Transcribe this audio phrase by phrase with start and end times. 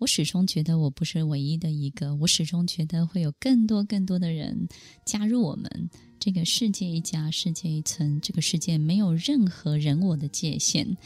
[0.00, 4.66] 我始终觉得我不是唯一的一个，我始终觉得会有更多更多的人
[5.04, 5.90] 加入我们。
[6.18, 10.96] 这个世界一家，世界一村，这个世界没有任何人我的界限。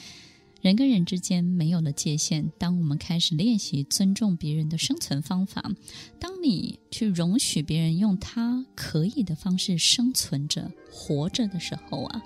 [0.60, 2.48] 人跟人之间没有了界限。
[2.56, 5.74] 当我们开始练习尊重别人的生存方法，
[6.20, 12.22] 当你去容许别人用他可以的方式生存着、活着的时候啊，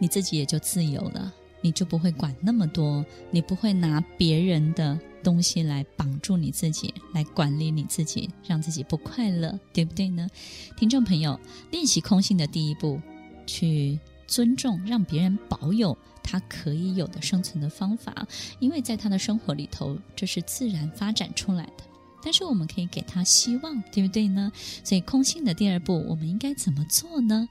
[0.00, 1.32] 你自己也就自由了。
[1.62, 10.28] 你就不会管那么多，你不会拿别人的东西来绑住你自己，来管理你自己，让自己不快乐，对不对呢？
[10.76, 11.38] 听众朋友，
[11.70, 13.00] 练习空性的第一步，
[13.46, 15.96] 去尊重，让别人保有。
[16.22, 18.26] 他可以有的生存的方法，
[18.60, 21.84] 因为在他的生活里头，这是自然发展出来的。
[22.22, 24.52] 但是我们可以给他希望，对不对呢？
[24.84, 27.48] 所以空性的第二步，我们应该怎么做呢？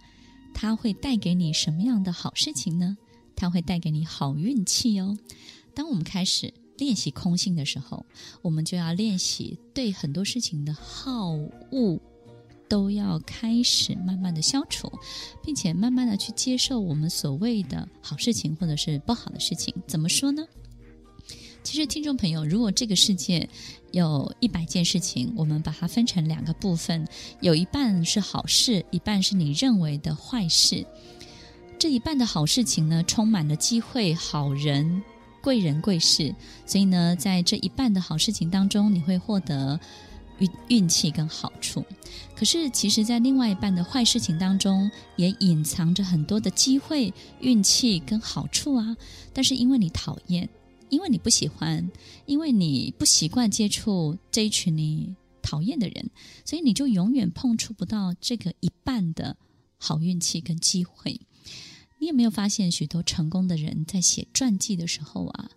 [0.54, 2.96] 它会带给你什么样的好事情呢？
[3.40, 5.18] 它会带给你好运气哦。
[5.74, 8.06] 当我们开始练习空性的时候，
[8.44, 12.00] 我们就要练习对很多事情的好恶。
[12.68, 14.92] 都要开始慢慢的消除，
[15.44, 19.74] 并且慢慢的去接受我们所谓的好事情或者是不好的事情。
[19.88, 20.46] 怎么说呢？
[21.64, 23.50] 其实听众朋友，如果这个世界
[23.92, 27.08] 有一百件事情，我们把它分成两个部分，
[27.42, 30.86] 有一半是好事，一半是你认为的坏事。
[31.80, 35.02] 这一半的好事情呢，充满了机会、好人、
[35.42, 39.80] 贵人、贵事，所以呢，在这一半的好事情当中，你会获得。
[40.40, 41.84] 运运气跟好处，
[42.34, 48.96] 可是其实，在另外一半的坏事情当中，也隐藏着很多的机会、运气跟好处啊。
[49.34, 50.48] 但是因为你讨厌，
[50.88, 51.92] 因为你不喜欢，
[52.26, 56.10] 因为你不习惯接触这一群你讨厌的人，
[56.46, 59.36] 所以你就永远碰触不到这个一半的
[59.78, 61.20] 好运气跟机会。
[61.98, 65.52] 你有没有发现，许多成功的人在写传记的时候啊，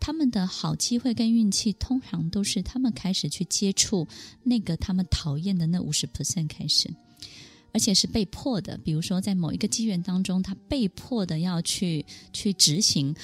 [0.00, 4.08] 他们的好机会跟运气，通常都是他们开始去接触
[4.42, 6.92] 那个他们讨厌的那五十 percent 开始，
[7.72, 8.76] 而且是被迫的。
[8.78, 13.14] 比如说，在某一个机缘当中，他被迫的要去去执行，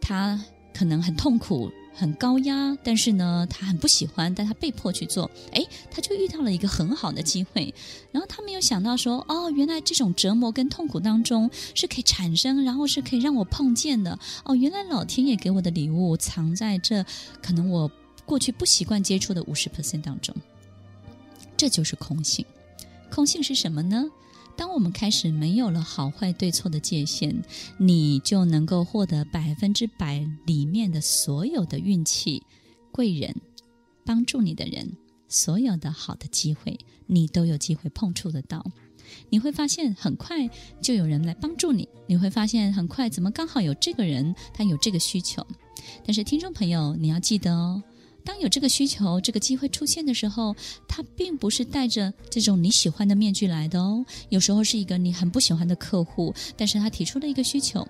[0.00, 1.70] 他可能很痛苦。
[1.96, 5.30] 很高压，但是呢，他很不喜欢，但他被迫去做。
[5.52, 7.74] 诶，他就遇到了一个很好的机会，
[8.12, 14.18] 然后他没有想到说，哦，原来这种折磨跟痛苦当中是可以产生，然后是可以让我碰见的。
[14.44, 17.04] 哦，原来老天爷给我的礼物藏在这，
[17.42, 17.90] 可能我
[18.24, 20.34] 过去不习惯接触的五十 percent 当中。
[21.56, 22.44] 这就是空性。
[23.10, 24.04] 空性是什么呢？
[24.56, 27.42] 当我们开始没有了好坏对错的界限，
[27.76, 32.42] 你就能够获得百分之百里面的所有的运气、
[32.90, 33.34] 贵人、
[34.04, 34.96] 帮助你的人，
[35.28, 38.64] 所有的好的机会，你都有机会碰触得到。
[39.28, 40.48] 你会发现很快
[40.80, 45.46] 就有人来帮助你，你会发现很快怎么刚好有这个人，他有这个需求。
[46.04, 47.82] 但是听众朋友，你要记得哦。
[48.26, 50.54] 当有这个需求、这个机会出现的时候，
[50.88, 54.04] 他并不是带着这种你喜欢的面具来的哦。
[54.30, 57.86] 有时候是一个你很不喜欢的客户，但是他提出了一个需求；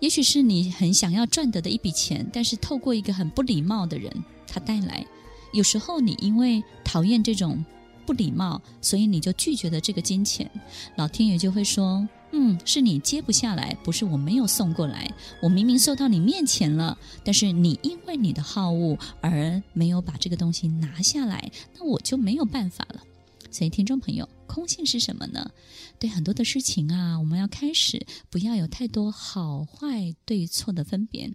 [0.00, 4.10] 也许是你很想要赚得的一笔钱，但是透过一个很不礼貌的人
[4.46, 5.06] 他带来。
[5.52, 7.62] 有时候你因为讨厌这种
[8.10, 10.50] 不礼貌，所以你就拒绝了这个金钱，
[10.96, 12.08] 老天爷就会说。
[12.32, 15.08] 嗯，是你接不下来，不是我没有送过来。
[15.40, 23.00] 我明明送到你面前了，但是你因为你的好恶而没有把这个东西拿下来，那我就没有办法了。
[23.48, 25.52] 所以，听众朋友，空性是什么呢？
[26.00, 31.32] 对很多的事情啊，我们要开始不要有太多好坏对错的分别。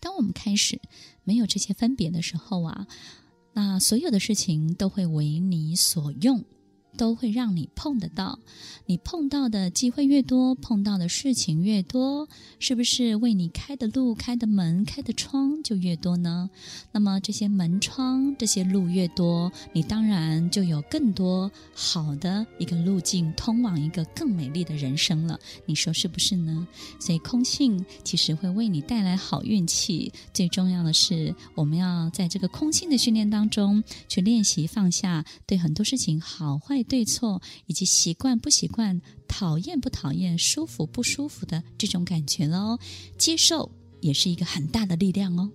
[0.00, 0.80] 当我们开始
[1.22, 2.88] 没有这些分别的时候啊，
[3.52, 6.44] 那所有的事情都会为你所用。
[6.96, 8.38] 都会让你碰得到，
[8.86, 16.50] 你碰到的机会越多，碰到的事情越多，是不是为你开的路、开的门、开的窗就越多呢？
[16.92, 25.38] 那么这些门窗、这些路越多，你当然就有更多好的一个路径，通往一个更美丽的人生了。
[25.64, 26.68] 你说是不是呢？
[27.00, 30.12] 所以空性其实会为你带来好运气。
[30.34, 36.81] 最重要的是，我们要在这个空性的训练当中去练习放下对很多事情好坏。
[36.82, 42.78] 对错以及习惯不习惯、讨厌不讨厌、舒服不舒服的这种感觉喽，
[43.16, 43.70] 接受
[44.00, 45.50] 也是一个很大的力量哦。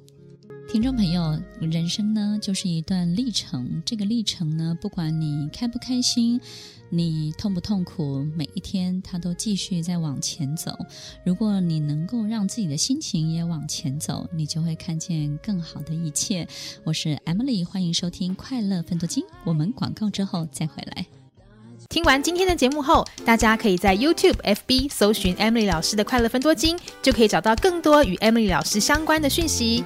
[0.69, 6.41] 听众朋友，人生呢就是一段历程，这个历程呢，不管你开不开心，
[6.89, 10.77] 你痛不痛苦，每一天它都继续在往前走。
[11.23, 16.45] 如果你能够让自己的心情也往前走，你就会看见更好的一切。
[16.83, 19.23] 我是 Emily，欢迎收听快乐分多金。
[19.45, 21.05] 我们广告之后再回来。
[21.87, 29.85] 听完今天的节目后，大家可以在 YouTube、FB 搜寻 Emily 老师的快乐分多金，就可以找到更多与 Emily 老师相关的讯息。